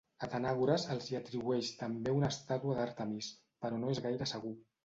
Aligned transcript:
Atenàgores 0.27 0.85
els 0.93 1.09
hi 1.11 1.17
atribueix 1.19 1.69
també 1.83 2.15
una 2.21 2.31
estàtua 2.37 2.79
d'Àrtemis, 2.81 3.31
però 3.67 3.83
no 3.83 3.97
és 3.97 4.07
gaire 4.09 4.33
segur. 4.37 4.57